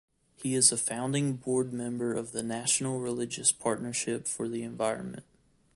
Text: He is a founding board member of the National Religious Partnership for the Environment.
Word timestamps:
He 0.35 0.55
is 0.55 0.71
a 0.71 0.77
founding 0.77 1.33
board 1.35 1.71
member 1.71 2.15
of 2.15 2.31
the 2.31 2.41
National 2.41 2.99
Religious 2.99 3.51
Partnership 3.51 4.27
for 4.27 4.47
the 4.49 4.63
Environment. 4.63 5.23